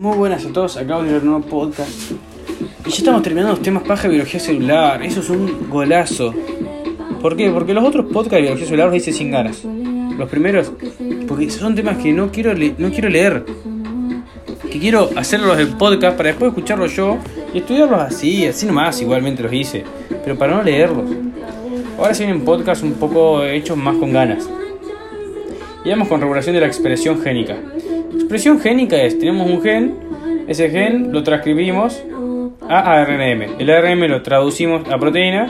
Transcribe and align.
Muy 0.00 0.16
buenas 0.16 0.46
a 0.46 0.48
todos, 0.50 0.78
acabo 0.78 1.02
de 1.02 1.12
ver 1.12 1.20
un 1.20 1.28
nuevo 1.28 1.44
podcast. 1.44 2.12
Y 2.86 2.88
ya 2.88 2.96
estamos 2.96 3.20
terminando 3.20 3.52
los 3.52 3.60
temas 3.60 3.82
paja 3.82 4.04
de 4.04 4.14
biología 4.14 4.40
celular. 4.40 5.02
Eso 5.02 5.20
es 5.20 5.28
un 5.28 5.68
golazo. 5.68 6.32
¿Por 7.20 7.36
qué? 7.36 7.50
Porque 7.50 7.74
los 7.74 7.84
otros 7.84 8.06
podcasts 8.06 8.36
de 8.36 8.40
biología 8.40 8.64
celular 8.64 8.86
los 8.86 8.96
hice 8.96 9.12
sin 9.12 9.30
ganas. 9.30 9.62
Los 9.62 10.26
primeros, 10.30 10.72
porque 11.28 11.50
son 11.50 11.74
temas 11.74 11.98
que 11.98 12.14
no 12.14 12.32
quiero, 12.32 12.54
no 12.54 12.90
quiero 12.90 13.10
leer. 13.10 13.44
Que 14.72 14.78
quiero 14.78 15.10
hacerlos 15.16 15.60
en 15.60 15.76
podcast 15.76 16.16
para 16.16 16.30
después 16.30 16.48
escucharlos 16.48 16.96
yo 16.96 17.18
y 17.52 17.58
estudiarlos 17.58 18.00
así, 18.00 18.46
así 18.46 18.64
nomás, 18.64 19.02
igualmente 19.02 19.42
los 19.42 19.52
hice. 19.52 19.84
Pero 20.24 20.34
para 20.38 20.54
no 20.56 20.62
leerlos. 20.62 21.10
Ahora 21.98 22.14
se 22.14 22.24
vienen 22.24 22.42
podcasts 22.42 22.82
un 22.82 22.94
poco 22.94 23.44
hechos 23.44 23.76
más 23.76 23.96
con 23.96 24.14
ganas. 24.14 24.48
Y 25.84 25.90
vamos 25.90 26.08
con 26.08 26.22
regulación 26.22 26.54
de 26.54 26.62
la 26.62 26.68
expresión 26.68 27.20
génica. 27.20 27.58
Expresión 28.14 28.60
génica 28.60 29.00
es, 29.02 29.18
tenemos 29.18 29.48
un 29.48 29.62
gen, 29.62 29.94
ese 30.48 30.70
gen 30.70 31.12
lo 31.12 31.22
transcribimos 31.22 32.02
a 32.68 33.00
ARNM. 33.00 33.58
El 33.58 33.70
ARNM 33.70 34.08
lo 34.08 34.22
traducimos 34.22 34.88
a 34.88 34.98
proteína 34.98 35.48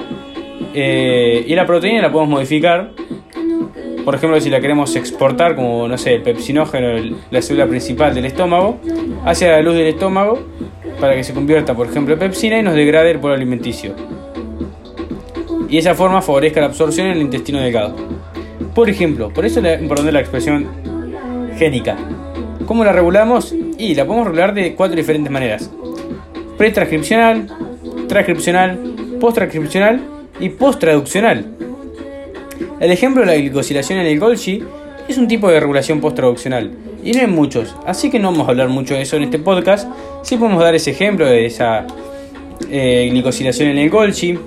eh, 0.74 1.44
y 1.46 1.54
la 1.54 1.66
proteína 1.66 2.02
la 2.02 2.12
podemos 2.12 2.30
modificar. 2.30 2.90
Por 4.04 4.14
ejemplo, 4.14 4.40
si 4.40 4.50
la 4.50 4.60
queremos 4.60 4.96
exportar 4.96 5.54
como, 5.54 5.86
no 5.86 5.98
sé, 5.98 6.14
el 6.14 6.22
pepsinógeno, 6.22 6.88
la 7.30 7.42
célula 7.42 7.66
principal 7.66 8.14
del 8.14 8.24
estómago, 8.24 8.78
hacia 9.24 9.50
la 9.50 9.60
luz 9.62 9.74
del 9.74 9.88
estómago 9.88 10.38
para 11.00 11.14
que 11.14 11.24
se 11.24 11.32
convierta, 11.32 11.74
por 11.74 11.88
ejemplo, 11.88 12.14
en 12.14 12.20
pepsina 12.20 12.58
y 12.58 12.62
nos 12.62 12.74
degrade 12.74 13.10
el 13.10 13.18
polo 13.18 13.34
alimenticio. 13.34 13.94
Y 15.68 15.78
esa 15.78 15.94
forma 15.94 16.20
favorezca 16.20 16.60
la 16.60 16.66
absorción 16.66 17.06
en 17.06 17.12
el 17.14 17.22
intestino 17.22 17.60
delgado. 17.60 17.96
Por 18.74 18.90
ejemplo, 18.90 19.30
por 19.32 19.44
eso 19.46 19.60
es 19.60 19.80
importante 19.80 20.12
la 20.12 20.20
expresión 20.20 20.66
génica. 21.56 21.96
¿Cómo 22.70 22.84
la 22.84 22.92
regulamos? 22.92 23.52
Y 23.78 23.96
la 23.96 24.06
podemos 24.06 24.28
regular 24.28 24.54
de 24.54 24.76
cuatro 24.76 24.94
diferentes 24.94 25.28
maneras. 25.28 25.68
Pretranscripcional, 26.56 27.48
transcripcional, 28.06 28.78
posttranscripcional 29.20 30.00
y 30.38 30.50
posttraduccional. 30.50 31.46
El 32.78 32.92
ejemplo 32.92 33.22
de 33.22 33.26
la 33.26 33.34
glicosilación 33.34 33.98
en 33.98 34.06
el 34.06 34.20
Golgi 34.20 34.62
es 35.08 35.18
un 35.18 35.26
tipo 35.26 35.50
de 35.50 35.58
regulación 35.58 36.00
posttraduccional 36.00 36.70
y 37.02 37.10
no 37.10 37.22
hay 37.22 37.26
muchos, 37.26 37.74
así 37.86 38.08
que 38.08 38.20
no 38.20 38.30
vamos 38.30 38.46
a 38.46 38.52
hablar 38.52 38.68
mucho 38.68 38.94
de 38.94 39.02
eso 39.02 39.16
en 39.16 39.24
este 39.24 39.40
podcast. 39.40 39.90
Sí 40.22 40.36
podemos 40.36 40.62
dar 40.62 40.72
ese 40.76 40.92
ejemplo 40.92 41.26
de 41.26 41.46
esa 41.46 41.88
eh, 42.70 43.08
glicosilación 43.10 43.70
en 43.70 43.78
el 43.78 43.90
Golgi. 43.90 44.38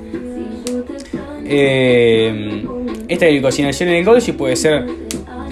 Eh, 1.44 2.64
esta 3.10 3.26
glicosilación 3.26 3.90
en 3.90 3.96
el 3.96 4.06
Golgi 4.06 4.32
puede 4.32 4.56
ser 4.56 5.03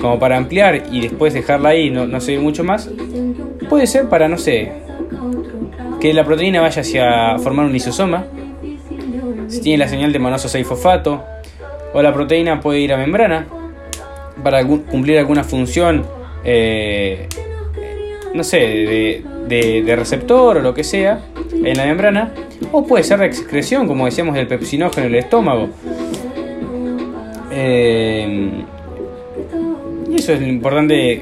como 0.01 0.19
para 0.19 0.35
ampliar 0.35 0.83
y 0.91 1.01
después 1.01 1.33
dejarla 1.33 1.69
ahí, 1.69 1.91
no, 1.91 2.07
no 2.07 2.19
seguir 2.19 2.41
mucho 2.41 2.63
más. 2.63 2.89
Puede 3.69 3.87
ser 3.87 4.09
para, 4.09 4.27
no 4.27 4.37
sé, 4.37 4.71
que 6.01 6.13
la 6.13 6.25
proteína 6.25 6.59
vaya 6.61 6.81
hacia 6.81 7.37
formar 7.37 7.67
un 7.67 7.71
lisosoma. 7.71 8.25
Si 9.47 9.61
tiene 9.61 9.77
la 9.77 9.87
señal 9.87 10.11
de 10.11 10.19
manoso 10.19 10.49
6-fosfato. 10.49 11.23
O 11.93 12.01
la 12.01 12.13
proteína 12.13 12.59
puede 12.59 12.79
ir 12.79 12.93
a 12.93 12.97
membrana 12.97 13.45
para 14.41 14.65
cumplir 14.65 15.19
alguna 15.19 15.43
función, 15.43 16.05
eh, 16.43 17.27
no 18.33 18.43
sé, 18.43 18.57
de, 19.47 19.95
receptor 19.95 20.57
o 20.57 20.61
lo 20.61 20.73
que 20.73 20.83
sea 20.83 21.19
en 21.51 21.77
la 21.77 21.85
membrana. 21.85 22.33
O 22.71 22.87
puede 22.87 23.03
ser 23.03 23.19
de 23.19 23.25
excreción, 23.27 23.87
como 23.87 24.05
decíamos, 24.05 24.35
del 24.35 24.47
pepsinógeno 24.47 25.05
en 25.05 25.13
el 25.13 25.19
estómago. 25.19 25.69
Eh, 27.51 28.63
y 30.11 30.19
eso 30.19 30.33
es 30.33 30.41
lo 30.41 30.47
importante 30.47 31.21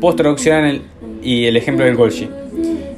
post-traduccional 0.00 0.82
y 1.22 1.46
el 1.46 1.56
ejemplo 1.56 1.84
del 1.84 1.96
Golgi. 1.96 2.28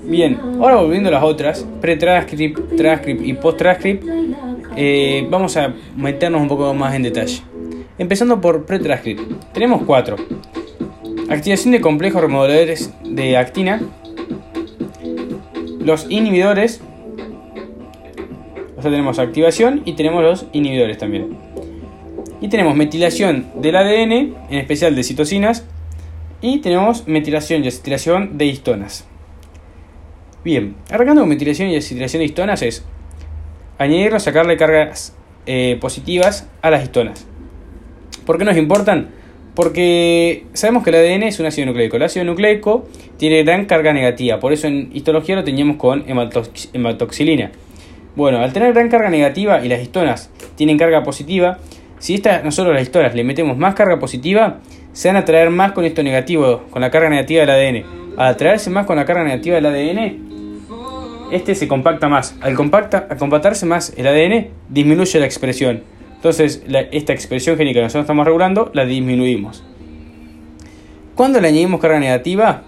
Bien, 0.05 0.39
ahora 0.59 0.77
volviendo 0.77 1.09
a 1.09 1.13
las 1.13 1.23
otras, 1.23 1.65
pre-transcript, 1.81 2.77
transcript 2.77 3.23
y 3.25 3.33
post-transcript, 3.35 4.05
eh, 4.77 5.27
vamos 5.31 5.57
a 5.57 5.73
meternos 5.97 6.43
un 6.43 6.49
poco 6.49 6.75
más 6.75 6.95
en 6.95 7.03
detalle. 7.03 7.41
Empezando 7.97 8.41
por 8.41 8.67
pre-transcript. 8.67 9.21
Tenemos 9.53 9.83
cuatro. 9.85 10.17
Activación 11.29 11.71
de 11.73 11.81
complejos 11.81 12.21
remodeladores 12.21 12.93
de 13.05 13.37
actina. 13.37 13.81
Los 15.79 16.07
inhibidores. 16.11 16.81
O 18.77 18.83
sea, 18.83 18.91
tenemos 18.91 19.19
activación 19.19 19.83
y 19.85 19.93
tenemos 19.93 20.23
los 20.25 20.47
inhibidores 20.53 20.99
también. 20.99 21.37
Y 22.41 22.49
tenemos 22.49 22.75
metilación 22.75 23.47
del 23.55 23.77
ADN, 23.77 24.13
en 24.51 24.59
especial 24.59 24.95
de 24.95 25.03
citocinas. 25.03 25.67
Y 26.41 26.59
tenemos 26.61 27.07
metilación 27.07 27.65
y 27.65 27.69
acetilación 27.69 28.39
de 28.39 28.47
histonas. 28.47 29.07
Bien, 30.43 30.75
arrancando 30.91 31.23
con 31.23 31.29
metilación 31.29 31.69
y 31.69 31.77
acetilación 31.77 32.21
de 32.21 32.25
histonas 32.25 32.63
es 32.63 32.85
añadir 33.79 34.15
o 34.15 34.21
sacarle 34.21 34.57
cargas 34.57 35.15
eh, 35.45 35.77
positivas 35.81 36.49
a 36.63 36.71
las 36.71 36.83
histonas. 36.83 37.27
¿Por 38.25 38.39
qué 38.39 38.45
nos 38.47 38.57
importan? 38.57 39.11
Porque 39.55 40.47
sabemos 40.55 40.83
que 40.83 40.91
el 40.91 40.97
ADN 40.97 41.25
es 41.25 41.41
un 41.41 41.47
ácido 41.47 41.67
nucleico. 41.67 41.97
El 41.97 42.05
ácido 42.05 42.25
nucleico 42.25 42.89
tiene 43.19 43.43
gran 43.43 43.67
carga 43.67 43.93
negativa, 43.93 44.41
por 44.41 44.55
eso 44.55 44.67
en 44.67 44.91
histología 44.95 45.37
lo 45.37 45.45
teníamos 45.45 45.77
con 45.77 46.07
hematox- 46.07 46.71
hematoxilina. 46.73 47.51
Bueno, 48.17 48.39
al 48.39 48.53
tener 48.55 48.73
gran 48.73 48.89
carga 48.89 49.11
negativa 49.11 49.63
y 49.63 49.69
las 49.69 49.83
histonas 49.83 50.31
tienen 50.57 50.79
carga 50.79 51.03
positiva, 51.03 51.59
si 52.01 52.15
esta, 52.15 52.43
nosotros 52.43 52.75
las 52.75 52.83
histonas 52.83 53.15
le 53.15 53.23
metemos 53.25 53.59
más 53.59 53.75
carga 53.75 53.99
positiva, 53.99 54.61
se 54.93 55.09
van 55.09 55.17
a 55.17 55.21
atraer 55.21 55.51
más 55.51 55.73
con 55.73 55.85
esto 55.85 56.03
negativo, 56.03 56.63
con 56.71 56.81
la 56.81 56.91
carga 56.91 57.11
negativa 57.11 57.43
del 57.45 57.51
ADN. 57.51 58.17
Al 58.17 58.29
atraerse 58.29 58.71
más 58.71 58.87
con 58.87 58.97
la 58.97 59.05
carga 59.05 59.23
negativa 59.23 59.57
del 59.57 59.67
ADN, 59.67 60.71
este 61.31 61.55
se 61.55 61.69
compacta 61.69 62.09
más. 62.09 62.37
Al, 62.41 62.55
compacta, 62.55 63.07
al 63.11 63.19
compactarse 63.19 63.67
más 63.67 63.93
el 63.99 64.07
ADN, 64.07 64.49
disminuye 64.71 65.21
la 65.21 65.27
expresión. 65.27 65.83
Entonces, 66.17 66.65
esta 66.91 67.13
expresión 67.13 67.59
génica 67.59 67.81
que 67.81 67.85
nosotros 67.85 68.05
estamos 68.05 68.25
regulando, 68.25 68.71
la 68.73 68.87
disminuimos. 68.87 69.63
Cuando 71.15 71.39
le 71.39 71.49
añadimos 71.49 71.83
carga 71.83 72.01
negativa, 72.01 72.63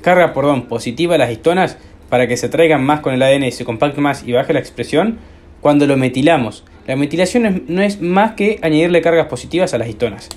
carga, 0.00 0.32
perdón, 0.32 0.66
positiva 0.66 1.16
a 1.16 1.18
las 1.18 1.32
histonas, 1.32 1.76
para 2.08 2.28
que 2.28 2.36
se 2.36 2.48
traigan 2.48 2.84
más 2.84 3.00
con 3.00 3.14
el 3.14 3.22
ADN 3.22 3.44
y 3.44 3.52
se 3.52 3.64
compacte 3.64 4.00
más 4.00 4.22
y 4.24 4.30
baje 4.30 4.52
la 4.52 4.60
expresión, 4.60 5.18
cuando 5.60 5.88
lo 5.88 5.96
metilamos. 5.96 6.64
La 6.86 6.96
metilación 6.96 7.46
es- 7.46 7.62
no 7.68 7.82
es 7.82 8.00
más 8.00 8.32
que 8.32 8.58
añadirle 8.62 9.00
cargas 9.00 9.26
positivas 9.26 9.72
a 9.74 9.78
las 9.78 9.88
histonas. 9.88 10.28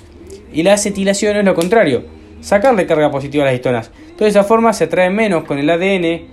Y 0.52 0.62
la 0.62 0.74
acetilación 0.74 1.36
es 1.36 1.44
lo 1.44 1.54
contrario, 1.54 2.04
sacarle 2.40 2.86
carga 2.86 3.10
positiva 3.10 3.44
a 3.44 3.46
las 3.46 3.54
histonas. 3.54 3.90
Entonces, 4.00 4.34
de 4.34 4.40
esa 4.40 4.44
forma 4.44 4.72
se 4.72 4.84
atrae 4.84 5.10
menos 5.10 5.44
con 5.44 5.58
el 5.58 5.68
ADN, 5.68 6.26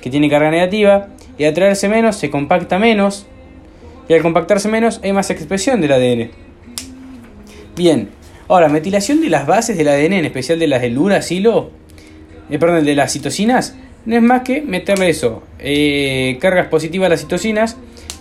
que 0.00 0.10
tiene 0.10 0.30
carga 0.30 0.50
negativa, 0.50 1.08
y 1.36 1.44
al 1.44 1.50
atraerse 1.52 1.88
menos 1.88 2.16
se 2.16 2.30
compacta 2.30 2.78
menos, 2.78 3.26
y 4.08 4.14
al 4.14 4.22
compactarse 4.22 4.68
menos 4.68 5.00
hay 5.02 5.12
más 5.12 5.30
expresión 5.30 5.80
del 5.80 5.92
ADN. 5.92 6.30
Bien, 7.76 8.08
ahora, 8.48 8.68
metilación 8.68 9.20
de 9.20 9.28
las 9.28 9.46
bases 9.46 9.76
del 9.76 9.88
ADN, 9.88 10.18
en 10.18 10.24
especial 10.24 10.58
de 10.58 10.66
las 10.66 10.80
del 10.80 10.96
uracilo, 10.96 11.70
eh, 12.50 12.58
perdón, 12.58 12.84
de 12.84 12.94
las 12.94 13.12
citocinas, 13.12 13.76
no 14.06 14.16
es 14.16 14.22
más 14.22 14.42
que 14.42 14.62
meterle 14.62 15.10
eso, 15.10 15.42
eh, 15.58 16.38
cargas 16.40 16.68
positivas 16.68 17.06
a 17.06 17.10
las 17.10 17.20
citocinas. 17.20 17.76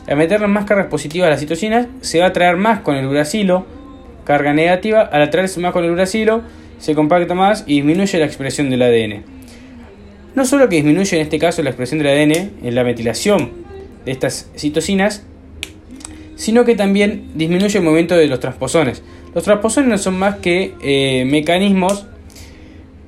Al 0.07 0.17
meterle 0.17 0.47
más 0.47 0.65
cargas 0.65 0.87
positivas 0.87 1.27
a 1.27 1.31
las 1.31 1.39
citocinas, 1.39 1.87
se 2.01 2.19
va 2.19 2.25
a 2.25 2.29
atraer 2.29 2.55
más 2.55 2.79
con 2.79 2.95
el 2.95 3.05
uracilo, 3.05 3.65
carga 4.23 4.53
negativa. 4.53 5.01
Al 5.01 5.21
atraerse 5.21 5.59
más 5.59 5.73
con 5.73 5.83
el 5.83 5.91
uracilo, 5.91 6.41
se 6.79 6.95
compacta 6.95 7.33
más 7.33 7.63
y 7.67 7.75
disminuye 7.75 8.19
la 8.19 8.25
expresión 8.25 8.69
del 8.69 8.81
ADN. 8.81 9.23
No 10.35 10.45
solo 10.45 10.69
que 10.69 10.77
disminuye 10.77 11.17
en 11.17 11.23
este 11.23 11.39
caso 11.39 11.63
la 11.63 11.71
expresión 11.71 11.99
del 11.99 12.07
ADN 12.07 12.51
en 12.63 12.75
la 12.75 12.83
metilación 12.83 13.51
de 14.05 14.11
estas 14.11 14.49
citocinas, 14.55 15.25
sino 16.35 16.63
que 16.63 16.75
también 16.75 17.31
disminuye 17.35 17.77
el 17.77 17.83
movimiento 17.83 18.15
de 18.15 18.27
los 18.27 18.39
transposones. 18.39 19.03
Los 19.33 19.43
transposones 19.43 19.89
no 19.89 19.97
son 19.97 20.17
más 20.17 20.35
que 20.35 20.73
eh, 20.81 21.25
mecanismos, 21.25 22.07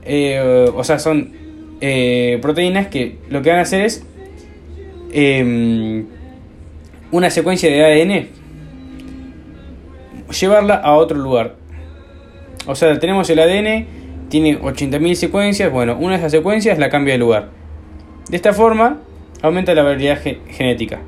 eh, 0.03 0.69
o 0.73 0.83
sea, 0.83 0.99
son 0.99 1.31
eh, 1.81 2.39
proteínas 2.41 2.87
que 2.87 3.17
lo 3.29 3.41
que 3.41 3.49
van 3.51 3.59
a 3.59 3.61
hacer 3.61 3.85
es 3.85 4.03
em, 5.13 6.05
una 7.11 7.29
secuencia 7.29 7.69
de 7.69 7.83
ADN, 7.83 8.27
llevarla 10.39 10.75
a 10.75 10.93
otro 10.93 11.17
lugar. 11.17 11.55
O 12.67 12.75
sea, 12.75 12.97
tenemos 12.99 13.29
el 13.29 13.39
ADN, 13.39 13.85
tiene 14.29 14.59
80.000 14.59 15.13
secuencias, 15.15 15.71
bueno, 15.71 15.95
una 15.99 16.11
de 16.13 16.17
esas 16.19 16.31
secuencias 16.31 16.77
la 16.77 16.89
cambia 16.89 17.13
de 17.13 17.17
lugar. 17.19 17.49
De 18.29 18.35
esta 18.35 18.53
forma, 18.53 18.99
aumenta 19.41 19.73
la 19.73 19.81
variabilidad 19.83 20.21
ge- 20.21 20.39
genética. 20.49 20.99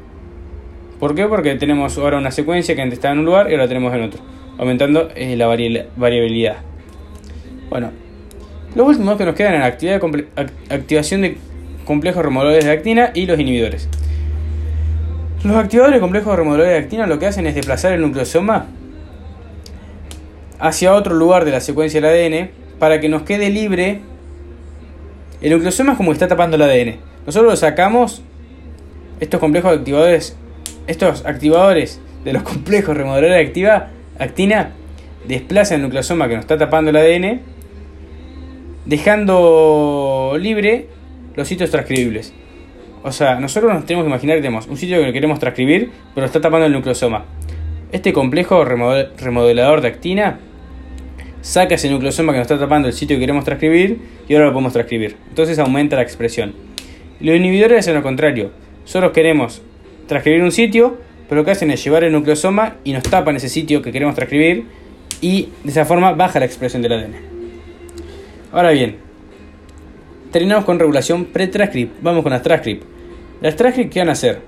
¿Por 1.00 1.13
qué? 1.15 1.25
Porque 1.27 1.56
tenemos 1.56 1.98
ahora 1.98 2.18
una 2.18 2.31
secuencia 2.31 2.75
que 2.75 2.81
antes 2.81 2.97
estaba 2.97 3.13
en 3.13 3.19
un 3.19 3.25
lugar 3.25 3.50
y 3.50 3.54
ahora 3.54 3.68
tenemos 3.68 3.94
en 3.94 4.01
otro, 4.04 4.21
aumentando 4.57 5.09
eh, 5.15 5.36
la 5.36 5.47
vari- 5.47 5.86
variabilidad. 5.95 6.57
Bueno, 7.69 7.92
los 8.75 8.88
últimos 8.88 9.18
que 9.18 9.25
nos 9.25 9.36
quedan 9.36 9.56
en 9.56 9.59
la 9.62 9.68
activación 10.75 11.21
de 11.21 11.38
complejos 11.86 12.24
remodeladores 12.24 12.65
de 12.65 12.71
actina 12.71 13.12
y 13.13 13.25
los 13.25 13.39
inhibidores. 13.39 13.88
Los 15.43 15.55
activadores 15.55 15.95
de 15.95 16.01
complejos 16.01 16.35
remodeladores 16.35 16.77
de 16.77 16.83
actina 16.83 17.07
lo 17.07 17.17
que 17.17 17.25
hacen 17.25 17.47
es 17.47 17.55
desplazar 17.55 17.93
el 17.93 18.01
nucleosoma 18.01 18.67
hacia 20.59 20.93
otro 20.93 21.15
lugar 21.15 21.45
de 21.45 21.51
la 21.51 21.61
secuencia 21.61 21.99
del 21.99 22.11
ADN 22.11 22.51
para 22.77 22.99
que 22.99 23.09
nos 23.09 23.23
quede 23.23 23.49
libre 23.49 24.01
El 25.41 25.53
nucleosoma 25.53 25.93
es 25.93 25.97
como 25.97 26.11
que 26.11 26.13
está 26.13 26.27
tapando 26.27 26.57
el 26.57 26.61
ADN. 26.61 26.97
Nosotros 27.25 27.51
lo 27.51 27.55
sacamos, 27.55 28.21
estos 29.19 29.39
complejos 29.39 29.75
activadores, 29.75 30.38
estos 30.85 31.25
activadores 31.25 31.99
de 32.23 32.33
los 32.33 32.44
complejos 32.44 32.95
remodeladores 32.95 33.51
de 33.55 33.81
actina, 34.19 34.73
desplazan 35.27 35.77
el 35.77 35.81
nucleosoma 35.81 36.27
que 36.27 36.35
nos 36.35 36.44
está 36.44 36.59
tapando 36.59 36.91
el 36.91 36.97
ADN, 36.97 37.41
dejando 38.85 40.35
libre 40.39 40.87
los 41.35 41.47
sitios 41.47 41.71
transcribibles. 41.71 42.31
O 43.03 43.12
sea, 43.12 43.39
nosotros 43.39 43.74
nos 43.74 43.86
tenemos 43.86 44.06
que 44.06 44.09
imaginar 44.09 44.38
que 44.38 44.44
tenemos 44.44 44.68
un 44.68 44.77
sitio 44.77 45.01
que 45.01 45.12
queremos 45.12 45.39
transcribir, 45.39 45.92
pero 46.13 46.25
está 46.25 46.39
tapando 46.39 46.68
el 46.68 46.74
nucleosoma. 46.74 47.25
Este 47.92 48.13
complejo 48.13 48.63
remodelador 48.63 49.81
de 49.81 49.88
actina 49.88 50.39
saca 51.42 51.75
ese 51.75 51.89
nucleosoma 51.89 52.31
que 52.31 52.38
nos 52.38 52.45
está 52.45 52.59
tapando 52.59 52.88
el 52.88 52.94
sitio 52.94 53.18
que 53.18 53.21
queremos 53.21 53.44
transcribir 53.44 54.00
y 54.27 54.33
ahora 54.33 54.48
lo 54.48 54.53
podemos 54.53 54.74
transcribir. 54.74 55.18
Entonces 55.30 55.57
aumenta 55.59 55.95
la 55.95 56.03
expresión. 56.03 56.53
Los 57.19 57.36
inhibidores 57.36 57.80
hacen 57.80 57.95
lo 57.95 58.03
contrario. 58.03 58.51
Solo 58.86 59.12
queremos 59.12 59.62
transcribir 60.07 60.44
un 60.44 60.51
sitio, 60.51 60.97
pero 61.27 61.42
lo 61.42 61.45
que 61.45 61.51
hacen 61.51 61.71
es 61.71 61.83
llevar 61.83 62.04
el 62.04 62.13
nucleosoma 62.13 62.77
y 62.83 62.94
nos 62.94 63.04
tapan 63.04 63.36
ese 63.36 63.50
sitio 63.50 63.81
que 63.81 63.92
queremos 63.92 64.15
transcribir 64.15 64.65
y 65.21 65.50
de 65.63 65.71
esa 65.71 65.86
forma 65.86 66.13
baja 66.13 66.39
la 66.39 66.45
expresión 66.45 66.81
del 66.81 66.94
ADN. 66.94 67.15
Ahora 68.51 68.71
bien, 68.71 68.97
terminamos 70.31 70.66
con 70.66 70.80
regulación 70.80 71.25
pre-transcript. 71.25 72.01
Vamos 72.01 72.24
con 72.24 72.31
las 72.31 72.42
transcript. 72.42 72.83
Las 73.42 73.56
transcript, 73.56 73.92
¿qué 73.92 74.00
van 74.00 74.10
a 74.10 74.13
hacer? 74.13 74.39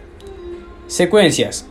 Secuencias 0.87 1.67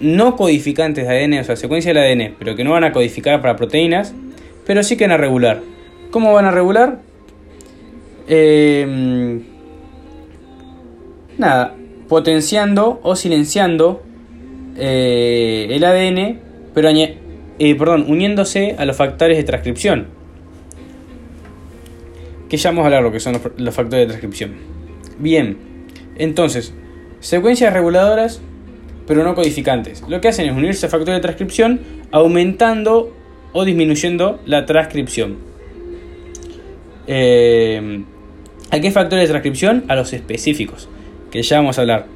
no 0.00 0.36
codificantes 0.36 1.06
de 1.06 1.24
ADN, 1.24 1.40
o 1.40 1.44
sea, 1.44 1.56
secuencias 1.56 1.94
del 1.94 2.02
ADN, 2.02 2.34
pero 2.38 2.56
que 2.56 2.64
no 2.64 2.72
van 2.72 2.84
a 2.84 2.92
codificar 2.92 3.40
para 3.40 3.56
proteínas, 3.56 4.14
pero 4.66 4.82
sí 4.82 4.96
que 4.96 5.04
van 5.04 5.12
a 5.12 5.16
regular. 5.16 5.60
¿Cómo 6.10 6.32
van 6.32 6.44
a 6.44 6.50
regular? 6.50 7.00
Eh, 8.28 9.40
nada, 11.38 11.74
potenciando 12.08 13.00
o 13.02 13.16
silenciando 13.16 14.02
eh, 14.76 15.68
el 15.70 15.84
ADN, 15.84 16.40
pero 16.74 16.88
eh, 16.90 17.74
perdón, 17.76 18.06
uniéndose 18.08 18.74
a 18.78 18.84
los 18.84 18.96
factores 18.96 19.36
de 19.36 19.44
transcripción. 19.44 20.08
Que 22.48 22.56
ya 22.56 22.70
vamos 22.70 22.82
a 22.82 22.86
hablar 22.86 23.02
lo 23.02 23.12
que 23.12 23.20
son 23.20 23.34
los 23.56 23.74
factores 23.74 24.00
de 24.02 24.06
transcripción. 24.06 24.52
Bien, 25.18 25.56
entonces, 26.16 26.72
secuencias 27.20 27.72
reguladoras, 27.72 28.40
pero 29.06 29.24
no 29.24 29.34
codificantes. 29.34 30.02
Lo 30.08 30.20
que 30.20 30.28
hacen 30.28 30.46
es 30.48 30.56
unirse 30.56 30.86
a 30.86 30.88
factores 30.88 31.16
de 31.16 31.20
transcripción, 31.20 31.80
aumentando 32.10 33.14
o 33.52 33.64
disminuyendo 33.64 34.40
la 34.46 34.66
transcripción. 34.66 35.38
Eh, 37.06 38.04
¿A 38.70 38.80
qué 38.80 38.90
factores 38.90 39.24
de 39.24 39.28
transcripción? 39.28 39.84
A 39.88 39.94
los 39.94 40.12
específicos, 40.12 40.88
que 41.30 41.42
ya 41.42 41.58
vamos 41.58 41.78
a 41.78 41.82
hablar. 41.82 42.06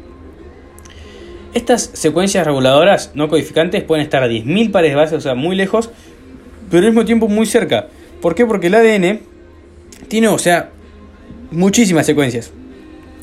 Estas 1.54 1.82
secuencias 1.94 2.46
reguladoras 2.46 3.12
no 3.14 3.28
codificantes 3.28 3.82
pueden 3.82 4.02
estar 4.02 4.22
a 4.22 4.28
10.000 4.28 4.70
pares 4.70 4.90
de 4.90 4.96
bases, 4.96 5.18
o 5.18 5.20
sea, 5.20 5.34
muy 5.34 5.56
lejos, 5.56 5.90
pero 6.70 6.86
al 6.86 6.92
mismo 6.92 7.04
tiempo 7.04 7.28
muy 7.28 7.46
cerca. 7.46 7.88
¿Por 8.20 8.34
qué? 8.34 8.44
Porque 8.44 8.66
el 8.66 8.74
ADN 8.74 9.20
tiene, 10.06 10.28
o 10.28 10.38
sea, 10.38 10.70
muchísimas 11.50 12.06
secuencias, 12.06 12.52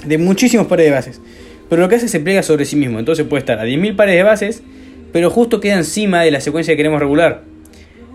de 0.05 0.17
muchísimos 0.17 0.67
pares 0.67 0.85
de 0.87 0.91
bases. 0.91 1.21
Pero 1.69 1.81
lo 1.81 1.89
que 1.89 1.95
hace 1.95 2.07
se 2.07 2.19
pliega 2.19 2.43
sobre 2.43 2.65
sí 2.65 2.75
mismo, 2.75 2.99
entonces 2.99 3.25
puede 3.25 3.39
estar 3.39 3.59
a 3.59 3.65
10.000 3.65 3.95
pares 3.95 4.15
de 4.15 4.23
bases, 4.23 4.63
pero 5.11 5.29
justo 5.29 5.59
queda 5.59 5.77
encima 5.77 6.21
de 6.21 6.31
la 6.31 6.41
secuencia 6.41 6.73
que 6.73 6.77
queremos 6.77 6.99
regular. 6.99 7.41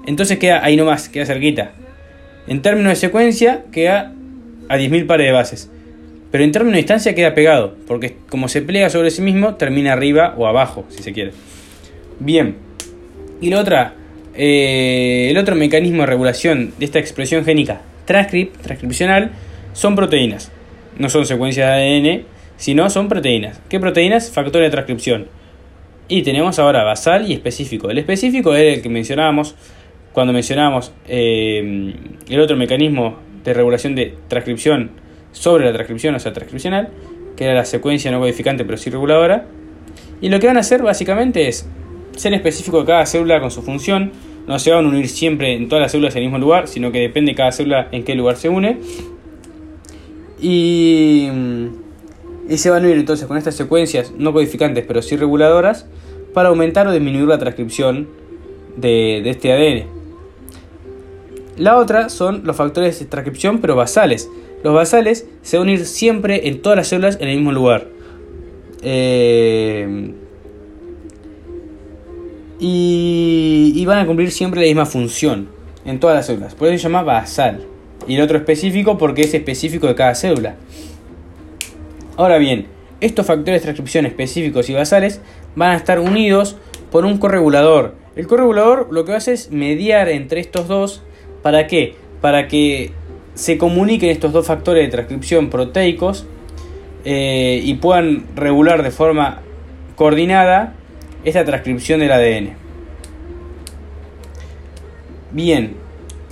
Entonces 0.06 0.38
queda 0.38 0.64
ahí 0.64 0.76
nomás, 0.76 1.08
queda 1.08 1.26
cerquita. 1.26 1.72
En 2.46 2.62
términos 2.62 2.90
de 2.90 2.96
secuencia, 2.96 3.64
queda 3.72 4.12
a 4.68 4.78
10.000 4.78 5.06
pares 5.06 5.26
de 5.26 5.32
bases. 5.32 5.70
Pero 6.30 6.44
en 6.44 6.52
términos 6.52 6.74
de 6.74 6.78
distancia 6.78 7.14
queda 7.14 7.34
pegado, 7.34 7.76
porque 7.88 8.14
como 8.28 8.48
se 8.48 8.62
plega 8.62 8.88
sobre 8.88 9.10
sí 9.10 9.20
mismo, 9.20 9.56
termina 9.56 9.92
arriba 9.92 10.34
o 10.36 10.46
abajo, 10.46 10.84
si 10.88 11.02
se 11.02 11.12
quiere. 11.12 11.32
Bien. 12.20 12.54
Y 13.40 13.50
la 13.50 13.58
otra, 13.58 13.94
eh, 14.34 15.28
el 15.30 15.38
otro 15.38 15.56
mecanismo 15.56 16.02
de 16.02 16.06
regulación 16.06 16.72
de 16.78 16.84
esta 16.84 17.00
expresión 17.00 17.44
génica 17.44 17.80
transcript, 18.10 18.60
transcripcional, 18.60 19.30
son 19.72 19.94
proteínas. 19.94 20.50
No 20.98 21.08
son 21.08 21.26
secuencias 21.26 21.68
de 21.68 21.72
ADN, 21.72 22.24
sino 22.56 22.90
son 22.90 23.08
proteínas. 23.08 23.60
¿Qué 23.68 23.78
proteínas? 23.78 24.32
Factores 24.32 24.66
de 24.66 24.70
transcripción. 24.72 25.28
Y 26.08 26.22
tenemos 26.22 26.58
ahora 26.58 26.82
basal 26.82 27.30
y 27.30 27.34
específico. 27.34 27.88
El 27.88 27.98
específico 27.98 28.52
es 28.56 28.78
el 28.78 28.82
que 28.82 28.88
mencionábamos 28.88 29.54
cuando 30.12 30.32
mencionamos 30.32 30.92
eh, 31.06 31.94
el 32.28 32.40
otro 32.40 32.56
mecanismo 32.56 33.16
de 33.44 33.54
regulación 33.54 33.94
de 33.94 34.16
transcripción 34.26 34.90
sobre 35.30 35.64
la 35.64 35.72
transcripción, 35.72 36.16
o 36.16 36.18
sea, 36.18 36.32
transcripcional, 36.32 36.88
que 37.36 37.44
era 37.44 37.54
la 37.54 37.64
secuencia 37.64 38.10
no 38.10 38.18
codificante 38.18 38.64
pero 38.64 38.76
sí 38.76 38.90
reguladora. 38.90 39.46
Y 40.20 40.30
lo 40.30 40.40
que 40.40 40.48
van 40.48 40.56
a 40.56 40.60
hacer 40.60 40.82
básicamente 40.82 41.46
es 41.46 41.68
ser 42.16 42.34
específico 42.34 42.80
de 42.80 42.86
cada 42.86 43.06
célula 43.06 43.40
con 43.40 43.52
su 43.52 43.62
función. 43.62 44.10
No 44.46 44.58
se 44.58 44.70
van 44.70 44.84
a 44.84 44.88
unir 44.88 45.08
siempre 45.08 45.54
en 45.54 45.68
todas 45.68 45.82
las 45.82 45.92
células 45.92 46.14
en 46.16 46.22
el 46.22 46.28
mismo 46.28 46.38
lugar, 46.38 46.68
sino 46.68 46.90
que 46.92 47.00
depende 47.00 47.32
de 47.32 47.36
cada 47.36 47.52
célula 47.52 47.88
en 47.92 48.04
qué 48.04 48.14
lugar 48.14 48.36
se 48.36 48.48
une. 48.48 48.78
Y, 50.40 51.28
y 52.48 52.58
se 52.58 52.70
van 52.70 52.82
a 52.82 52.86
unir 52.86 52.98
entonces 52.98 53.26
con 53.26 53.36
estas 53.36 53.54
secuencias 53.54 54.12
no 54.16 54.32
codificantes 54.32 54.84
pero 54.88 55.02
sí 55.02 55.16
reguladoras 55.16 55.86
para 56.32 56.48
aumentar 56.48 56.86
o 56.86 56.92
disminuir 56.92 57.26
la 57.26 57.38
transcripción 57.38 58.08
de, 58.76 59.20
de 59.22 59.30
este 59.30 59.52
ADN. 59.52 60.00
La 61.56 61.76
otra 61.76 62.08
son 62.08 62.42
los 62.44 62.56
factores 62.56 62.98
de 63.00 63.04
transcripción, 63.04 63.60
pero 63.60 63.76
basales. 63.76 64.30
Los 64.64 64.74
basales 64.74 65.28
se 65.42 65.58
van 65.58 65.68
a 65.68 65.72
unir 65.72 65.84
siempre 65.84 66.48
en 66.48 66.62
todas 66.62 66.76
las 66.76 66.88
células 66.88 67.18
en 67.20 67.28
el 67.28 67.36
mismo 67.36 67.52
lugar. 67.52 67.86
Eh, 68.82 70.14
y, 72.60 73.84
van 73.86 73.98
a 73.98 74.06
cumplir 74.06 74.30
siempre 74.30 74.60
la 74.60 74.66
misma 74.66 74.86
función 74.86 75.48
en 75.84 75.98
todas 75.98 76.14
las 76.14 76.26
células. 76.26 76.54
Por 76.54 76.68
eso 76.68 76.76
se 76.76 76.82
llama 76.84 77.02
basal. 77.02 77.64
Y 78.06 78.16
el 78.16 78.22
otro 78.22 78.38
específico 78.38 78.98
porque 78.98 79.22
es 79.22 79.34
específico 79.34 79.86
de 79.86 79.94
cada 79.94 80.14
célula. 80.14 80.56
Ahora 82.16 82.38
bien, 82.38 82.66
estos 83.00 83.26
factores 83.26 83.60
de 83.60 83.64
transcripción 83.64 84.06
específicos 84.06 84.68
y 84.68 84.74
basales 84.74 85.20
van 85.56 85.70
a 85.70 85.76
estar 85.76 85.98
unidos 85.98 86.56
por 86.90 87.04
un 87.04 87.18
corregulador. 87.18 87.94
El 88.14 88.26
corregulador 88.26 88.88
lo 88.90 89.04
que 89.04 89.14
hace 89.14 89.32
es 89.32 89.50
mediar 89.50 90.08
entre 90.08 90.40
estos 90.40 90.68
dos 90.68 91.02
¿Para 91.42 91.66
qué? 91.66 91.94
Para 92.20 92.48
que 92.48 92.92
se 93.34 93.56
comuniquen 93.56 94.10
estos 94.10 94.32
dos 94.32 94.46
factores 94.46 94.84
de 94.84 94.90
transcripción 94.90 95.48
proteicos 95.48 96.26
eh, 97.04 97.60
y 97.64 97.74
puedan 97.74 98.24
regular 98.36 98.82
de 98.82 98.90
forma 98.90 99.40
coordinada 99.96 100.74
esta 101.24 101.44
transcripción 101.44 102.00
del 102.00 102.12
ADN. 102.12 102.50
Bien, 105.32 105.74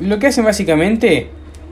lo 0.01 0.19
que 0.19 0.29
hacen 0.29 0.45
básicamente 0.45 1.29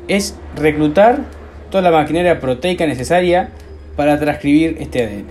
es 0.09 0.39
reclutar 0.57 1.25
toda 1.71 1.83
la 1.83 1.91
maquinaria 1.91 2.41
proteica 2.41 2.87
necesaria 2.87 3.51
para 3.97 4.19
transcribir 4.19 4.77
este 4.81 5.05
ADN. 5.05 5.27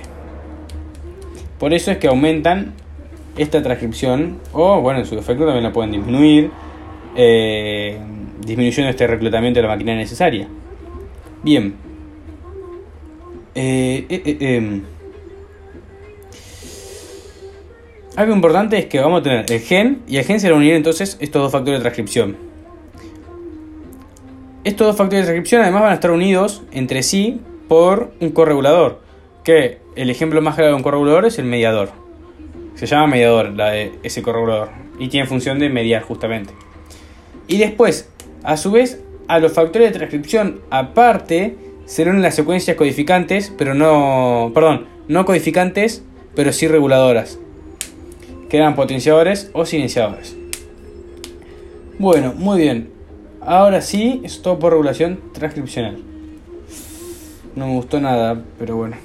Por 1.59 1.73
eso 1.73 1.91
es 1.91 1.97
que 1.97 2.07
aumentan 2.07 2.73
esta 3.37 3.61
transcripción, 3.61 4.39
o 4.53 4.81
bueno, 4.81 4.99
en 4.99 5.05
su 5.05 5.15
defecto 5.15 5.45
también 5.45 5.63
la 5.63 5.71
pueden 5.71 5.91
disminuir 5.91 6.51
eh, 7.15 7.97
disminuyendo 8.45 8.89
este 8.89 9.07
reclutamiento 9.07 9.59
de 9.59 9.67
la 9.67 9.73
maquinaria 9.73 10.01
necesaria. 10.01 10.47
Bien. 11.43 11.75
Eh, 13.55 14.05
eh, 14.09 14.81
Algo 18.15 18.33
importante 18.33 18.77
es 18.77 18.85
que 18.85 18.99
vamos 18.99 19.19
a 19.19 19.23
tener 19.23 19.45
el 19.51 19.59
gen 19.59 20.01
y 20.07 20.17
el 20.17 20.23
gen 20.23 20.39
se 20.39 20.47
van 20.47 20.55
a 20.55 20.59
unir 20.59 20.73
entonces 20.73 21.17
estos 21.19 21.41
dos 21.41 21.51
factores 21.51 21.79
de 21.79 21.81
transcripción. 21.81 22.37
Estos 24.63 24.87
dos 24.87 24.95
factores 24.95 25.25
de 25.25 25.31
transcripción 25.33 25.61
además 25.61 25.81
van 25.81 25.91
a 25.91 25.95
estar 25.95 26.11
unidos 26.11 26.63
entre 26.71 27.03
sí 27.03 27.41
por 27.67 28.13
un 28.21 28.29
corregulador. 28.31 29.01
Que 29.43 29.79
el 29.97 30.09
ejemplo 30.09 30.41
más 30.41 30.55
claro 30.55 30.69
de 30.69 30.75
un 30.75 30.83
corregulador 30.83 31.25
es 31.25 31.39
el 31.39 31.45
mediador. 31.45 31.89
Se 32.75 32.85
llama 32.85 33.07
mediador 33.07 33.51
la 33.51 33.71
de 33.71 33.91
ese 34.03 34.21
corregulador. 34.21 34.69
Y 34.97 35.09
tiene 35.09 35.27
función 35.27 35.59
de 35.59 35.69
mediar 35.69 36.01
justamente. 36.01 36.53
Y 37.47 37.57
después, 37.57 38.09
a 38.43 38.55
su 38.55 38.71
vez, 38.71 39.03
a 39.27 39.39
los 39.39 39.51
factores 39.51 39.89
de 39.89 39.97
transcripción 39.97 40.61
aparte 40.69 41.57
serán 41.85 42.21
las 42.21 42.35
secuencias 42.35 42.77
codificantes, 42.77 43.53
pero 43.57 43.73
no, 43.73 44.51
perdón, 44.53 44.87
no 45.09 45.25
codificantes, 45.25 46.03
pero 46.33 46.53
sí 46.53 46.67
reguladoras, 46.67 47.39
que 48.49 48.57
eran 48.57 48.75
potenciadores 48.75 49.49
o 49.53 49.65
silenciadores. 49.65 50.35
Bueno, 51.97 52.33
muy 52.35 52.61
bien. 52.61 52.89
Ahora 53.41 53.81
sí, 53.81 54.21
es 54.23 54.41
todo 54.41 54.59
por 54.59 54.71
regulación 54.71 55.19
transcripcional. 55.33 55.97
No 57.55 57.67
me 57.67 57.73
gustó 57.75 58.01
nada, 58.01 58.43
pero 58.59 58.75
bueno. 58.75 58.97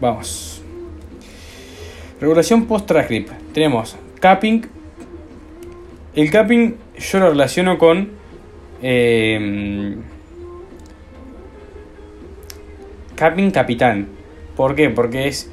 Vamos. 0.00 0.62
Regulación 2.20 2.66
post-transcript. 2.66 3.30
Tenemos 3.52 3.96
capping, 4.18 4.62
el 6.14 6.30
capping 6.30 6.74
yo 6.98 7.18
lo 7.18 7.30
relaciono 7.30 7.78
con. 7.78 8.10
Eh, 8.82 9.96
capping 13.14 13.50
capitán. 13.52 14.08
¿Por 14.56 14.74
qué? 14.74 14.90
Porque 14.90 15.28
es, 15.28 15.50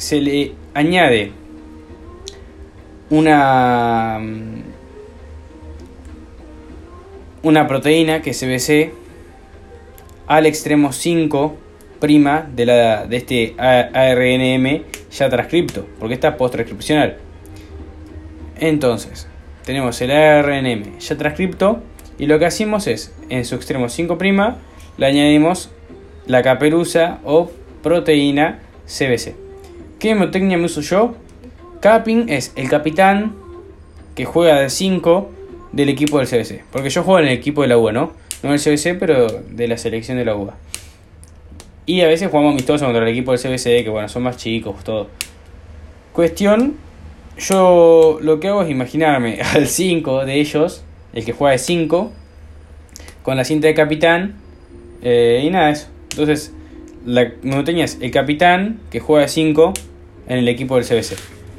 se 0.00 0.20
le 0.22 0.52
añade 0.72 1.30
una, 3.10 4.18
una 7.42 7.66
proteína 7.66 8.22
que 8.22 8.30
es 8.30 8.40
CBC 8.40 8.94
al 10.26 10.46
extremo 10.46 10.92
5' 10.92 11.54
de, 12.00 12.64
la, 12.64 13.06
de 13.06 13.16
este 13.18 13.54
ARNM 13.58 14.84
ya 15.12 15.28
transcripto, 15.28 15.86
porque 15.98 16.14
está 16.14 16.38
post-transcripcional. 16.38 17.18
Entonces, 18.58 19.28
tenemos 19.66 20.00
el 20.00 20.12
ARNM 20.12 20.98
ya 20.98 21.18
transcripto 21.18 21.82
y 22.18 22.24
lo 22.24 22.38
que 22.38 22.46
hacemos 22.46 22.86
es, 22.86 23.14
en 23.28 23.44
su 23.44 23.54
extremo 23.54 23.90
5' 23.90 24.16
le 24.96 25.06
añadimos 25.06 25.70
la 26.26 26.42
caperuza 26.42 27.18
o 27.22 27.50
proteína 27.82 28.60
CBC. 28.86 29.49
¿Qué 30.00 30.12
hemotecnia 30.12 30.56
me 30.56 30.64
uso 30.64 30.80
yo? 30.80 31.14
Capping 31.82 32.30
es 32.30 32.54
el 32.56 32.70
capitán 32.70 33.34
que 34.14 34.24
juega 34.24 34.58
de 34.58 34.70
5 34.70 35.30
del 35.72 35.90
equipo 35.90 36.18
del 36.18 36.26
CBC. 36.26 36.64
Porque 36.72 36.88
yo 36.88 37.02
juego 37.02 37.18
en 37.18 37.26
el 37.26 37.34
equipo 37.34 37.60
de 37.60 37.68
la 37.68 37.76
UA, 37.76 37.92
¿no? 37.92 38.12
No 38.42 38.50
del 38.50 38.58
CBC, 38.58 38.98
pero 38.98 39.26
de 39.26 39.68
la 39.68 39.76
selección 39.76 40.16
de 40.16 40.24
la 40.24 40.34
UA. 40.34 40.56
Y 41.84 42.00
a 42.00 42.06
veces 42.06 42.30
jugamos 42.30 42.52
amistosos 42.52 42.86
contra 42.86 43.02
el 43.02 43.10
equipo 43.10 43.32
del 43.32 43.40
CBC, 43.40 43.84
que 43.84 43.90
bueno, 43.90 44.08
son 44.08 44.22
más 44.22 44.38
chicos, 44.38 44.82
todo. 44.84 45.08
Cuestión, 46.14 46.76
yo 47.38 48.20
lo 48.22 48.40
que 48.40 48.48
hago 48.48 48.62
es 48.62 48.70
imaginarme 48.70 49.40
al 49.54 49.66
5 49.66 50.24
de 50.24 50.40
ellos, 50.40 50.82
el 51.12 51.26
que 51.26 51.32
juega 51.32 51.52
de 51.52 51.58
5, 51.58 52.10
con 53.22 53.36
la 53.36 53.44
cinta 53.44 53.66
de 53.66 53.74
capitán, 53.74 54.36
eh, 55.02 55.42
y 55.44 55.50
nada, 55.50 55.68
eso. 55.68 55.88
Entonces, 56.12 56.54
la 57.04 57.32
montaña 57.42 57.84
es 57.84 57.98
el 58.00 58.10
capitán 58.10 58.80
que 58.90 59.00
juega 59.00 59.24
de 59.24 59.28
5 59.28 59.74
en 60.28 60.38
el 60.38 60.48
equipo 60.48 60.76
del 60.76 60.84
CBC. 60.84 61.16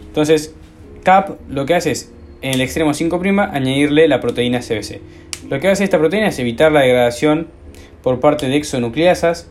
Entonces, 0.07 0.55
Cap 1.03 1.37
lo 1.49 1.65
que 1.65 1.75
hace 1.75 1.91
es, 1.91 2.11
en 2.41 2.53
el 2.53 2.61
extremo 2.61 2.91
5', 2.91 3.49
añadirle 3.51 4.07
la 4.07 4.19
proteína 4.19 4.59
CBC. 4.59 4.99
Lo 5.49 5.59
que 5.59 5.67
hace 5.67 5.83
esta 5.83 5.97
proteína 5.97 6.27
es 6.27 6.39
evitar 6.39 6.71
la 6.71 6.81
degradación 6.81 7.47
por 8.03 8.19
parte 8.19 8.47
de 8.47 8.55
exonucleasas, 8.57 9.49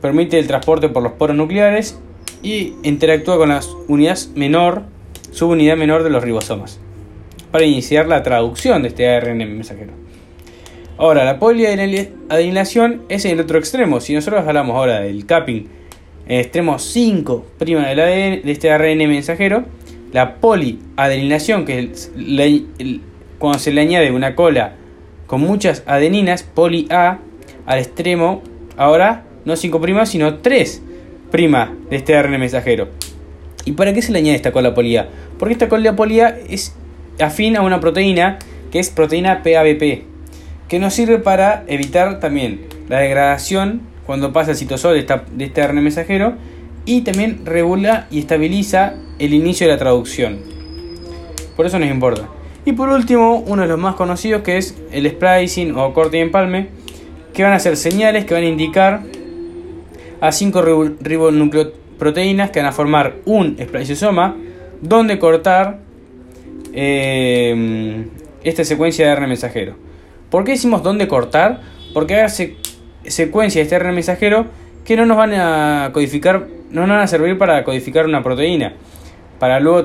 permite 0.00 0.38
el 0.38 0.46
transporte 0.46 0.88
por 0.88 1.02
los 1.02 1.12
poros 1.12 1.36
nucleares 1.36 1.98
y 2.42 2.74
interactúa 2.82 3.36
con 3.36 3.48
la 3.48 3.60
unidad 3.88 4.18
menor, 4.34 4.84
subunidad 5.32 5.76
menor 5.76 6.02
de 6.02 6.10
los 6.10 6.22
ribosomas, 6.22 6.78
para 7.50 7.64
iniciar 7.64 8.06
la 8.06 8.22
traducción 8.22 8.82
de 8.82 8.88
este 8.88 9.08
ARN 9.08 9.38
mensajero. 9.38 9.92
Ahora, 10.98 11.24
la 11.24 11.38
poliadenilación 11.38 13.02
es 13.08 13.24
en 13.24 13.32
el 13.32 13.40
otro 13.40 13.58
extremo. 13.58 14.00
Si 14.00 14.14
nosotros 14.14 14.44
hablamos 14.46 14.74
ahora 14.74 15.00
del 15.00 15.26
capping 15.26 15.68
extremo 16.28 16.78
5' 16.78 17.44
del 17.58 17.96
de 17.96 18.42
este 18.44 18.70
ARN 18.70 18.98
mensajero, 18.98 19.64
la 20.12 20.36
poliadenilación, 20.36 21.64
que 21.64 21.78
es 21.80 22.12
cuando 23.38 23.58
se 23.58 23.72
le 23.72 23.80
añade 23.80 24.10
una 24.10 24.34
cola 24.34 24.74
con 25.26 25.40
muchas 25.40 25.82
adeninas, 25.86 26.42
poli 26.42 26.86
A, 26.90 27.18
al 27.66 27.78
extremo, 27.78 28.42
ahora 28.76 29.24
no 29.44 29.54
5', 29.54 30.06
sino 30.06 30.36
3' 30.38 30.82
de 31.32 31.96
este 31.96 32.16
ARN 32.16 32.38
mensajero. 32.38 32.88
¿Y 33.64 33.72
para 33.72 33.92
qué 33.92 34.00
se 34.00 34.12
le 34.12 34.18
añade 34.18 34.36
esta 34.36 34.52
cola 34.52 34.74
poli 34.74 34.96
A? 34.96 35.08
Porque 35.38 35.52
esta 35.52 35.68
cola 35.68 35.94
poli 35.96 36.20
A 36.20 36.28
es 36.48 36.74
afín 37.20 37.56
a 37.56 37.62
una 37.62 37.80
proteína 37.80 38.38
que 38.70 38.78
es 38.78 38.90
proteína 38.90 39.42
PABP, 39.42 40.04
que 40.68 40.78
nos 40.78 40.94
sirve 40.94 41.18
para 41.18 41.64
evitar 41.68 42.20
también 42.20 42.66
la 42.88 42.98
degradación 42.98 43.82
cuando 44.08 44.32
pasa 44.32 44.52
el 44.52 44.56
citosol 44.56 44.94
de, 44.94 45.20
de 45.32 45.44
este 45.44 45.60
ARN 45.60 45.84
mensajero 45.84 46.32
y 46.86 47.02
también 47.02 47.44
regula 47.44 48.06
y 48.10 48.20
estabiliza 48.20 48.94
el 49.18 49.34
inicio 49.34 49.66
de 49.66 49.74
la 49.74 49.78
traducción. 49.78 50.38
Por 51.54 51.66
eso 51.66 51.78
nos 51.78 51.90
importa. 51.90 52.26
Y 52.64 52.72
por 52.72 52.88
último, 52.88 53.44
uno 53.46 53.60
de 53.60 53.68
los 53.68 53.78
más 53.78 53.96
conocidos 53.96 54.40
que 54.40 54.56
es 54.56 54.74
el 54.92 55.06
splicing 55.10 55.76
o 55.76 55.92
corte 55.92 56.16
y 56.16 56.20
empalme, 56.20 56.68
que 57.34 57.42
van 57.42 57.52
a 57.52 57.58
ser 57.58 57.76
señales 57.76 58.24
que 58.24 58.32
van 58.32 58.44
a 58.44 58.46
indicar 58.46 59.02
a 60.22 60.32
5 60.32 60.62
ribonucleoproteínas 61.02 62.50
que 62.50 62.60
van 62.60 62.68
a 62.70 62.72
formar 62.72 63.16
un 63.26 63.58
spliceosoma 63.62 64.36
donde 64.80 65.18
cortar 65.18 65.80
eh, 66.72 68.06
esta 68.42 68.64
secuencia 68.64 69.06
de 69.06 69.14
RNA 69.16 69.26
mensajero. 69.26 69.74
¿Por 70.30 70.44
qué 70.44 70.52
decimos 70.52 70.82
dónde 70.82 71.08
cortar? 71.08 71.60
Porque 71.92 72.14
hay 72.14 72.22
secuencia 73.06 73.60
de 73.60 73.64
este 73.64 73.78
RNA 73.78 73.92
mensajero 73.92 74.46
que 74.84 74.96
no 74.96 75.06
nos 75.06 75.16
van 75.16 75.34
a 75.34 75.90
codificar, 75.92 76.46
no 76.70 76.82
nos 76.86 76.90
van 76.90 77.00
a 77.00 77.06
servir 77.06 77.36
para 77.38 77.62
codificar 77.64 78.06
una 78.06 78.22
proteína, 78.22 78.74
para 79.38 79.60
luego 79.60 79.84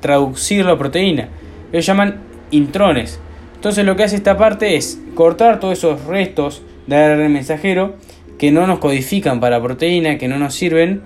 traducir 0.00 0.64
la 0.64 0.76
proteína. 0.76 1.28
Ellos 1.72 1.86
llaman 1.86 2.20
intrones. 2.50 3.18
Entonces 3.54 3.84
lo 3.84 3.96
que 3.96 4.04
hace 4.04 4.16
esta 4.16 4.36
parte 4.36 4.76
es 4.76 5.00
cortar 5.14 5.58
todos 5.58 5.78
esos 5.78 6.04
restos 6.04 6.62
de 6.86 6.96
ARN 6.96 7.32
mensajero 7.32 7.94
que 8.38 8.52
no 8.52 8.66
nos 8.66 8.78
codifican 8.78 9.40
para 9.40 9.62
proteína, 9.62 10.18
que 10.18 10.28
no 10.28 10.38
nos 10.38 10.54
sirven, 10.54 11.02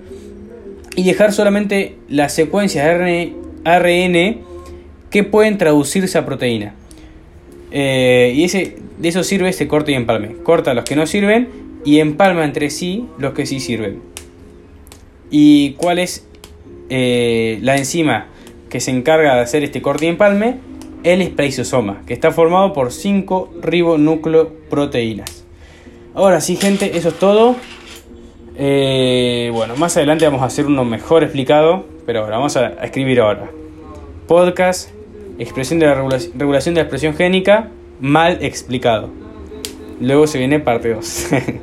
y 0.95 1.03
dejar 1.03 1.31
solamente 1.31 1.95
las 2.09 2.33
secuencias 2.33 2.85
de 2.85 3.33
ARN 3.63 4.41
que 5.09 5.23
pueden 5.23 5.57
traducirse 5.57 6.17
a 6.17 6.25
proteína. 6.25 6.75
Eh, 7.71 8.33
y 8.35 8.43
ese, 8.43 8.77
de 8.97 9.07
eso 9.07 9.23
sirve 9.23 9.49
este 9.49 9.67
corte 9.67 9.91
y 9.91 9.95
empalme. 9.95 10.35
Corta 10.43 10.73
los 10.73 10.85
que 10.85 10.95
no 10.95 11.05
sirven 11.05 11.49
y 11.85 11.99
empalma 11.99 12.43
entre 12.45 12.69
sí 12.69 13.05
los 13.17 13.33
que 13.33 13.45
sí 13.45 13.59
sirven. 13.59 14.01
¿Y 15.29 15.73
cuál 15.73 15.99
es 15.99 16.27
eh, 16.89 17.59
la 17.61 17.77
enzima 17.77 18.27
que 18.69 18.79
se 18.79 18.91
encarga 18.91 19.35
de 19.35 19.41
hacer 19.41 19.63
este 19.63 19.81
corte 19.81 20.05
y 20.05 20.09
empalme? 20.09 20.57
El 21.03 21.25
spliceosoma, 21.25 22.03
que 22.05 22.13
está 22.13 22.31
formado 22.31 22.73
por 22.73 22.91
5 22.91 23.55
ribonucleoproteínas. 23.61 25.45
Ahora 26.13 26.41
sí, 26.41 26.57
gente, 26.57 26.97
eso 26.97 27.09
es 27.09 27.15
todo. 27.15 27.55
Eh, 28.57 29.49
bueno, 29.53 29.75
más 29.77 29.95
adelante 29.97 30.25
vamos 30.25 30.41
a 30.41 30.45
hacer 30.45 30.65
uno 30.65 30.83
mejor 30.83 31.23
explicado, 31.23 31.85
pero 32.05 32.19
ahora 32.19 32.37
vamos 32.37 32.57
a, 32.57 32.67
escribir 32.83 33.21
ahora. 33.21 33.49
Podcast, 34.27 34.89
expresión 35.41 35.79
de 35.79 35.87
la 35.87 35.95
regulación 35.95 36.73
de 36.73 36.81
la 36.81 36.83
expresión 36.83 37.15
génica, 37.15 37.69
mal 37.99 38.37
explicado. 38.41 39.09
Luego 39.99 40.27
se 40.27 40.39
viene 40.39 40.59
parte 40.59 40.93
2. 40.93 41.27